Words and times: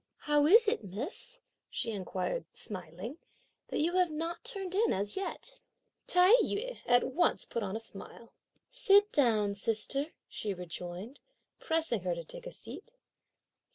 "How 0.21 0.47
is 0.47 0.67
it, 0.67 0.83
miss," 0.83 1.41
she 1.69 1.91
inquired 1.91 2.45
smiling, 2.53 3.19
"that 3.67 3.81
you 3.81 3.93
have 3.97 4.09
not 4.09 4.43
turned 4.43 4.73
in 4.73 4.91
as 4.91 5.15
yet?" 5.15 5.59
Tai 6.07 6.31
yü 6.41 6.79
at 6.87 7.03
once 7.13 7.45
put 7.45 7.61
on 7.61 7.75
a 7.75 7.79
smile. 7.79 8.33
"Sit 8.71 9.11
down, 9.11 9.53
sister," 9.53 10.07
she 10.27 10.55
rejoined, 10.55 11.19
pressing 11.59 12.01
her 12.01 12.15
to 12.15 12.23
take 12.23 12.47
a 12.47 12.51
seat. 12.51 12.93